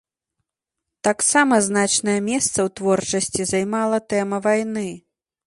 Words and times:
Таксама 1.07 1.59
значнае 1.67 2.15
месца 2.31 2.49
ў 2.49 2.69
творчасці 2.81 3.47
займала 3.53 4.03
тэма 4.17 4.37
вайны. 4.49 4.89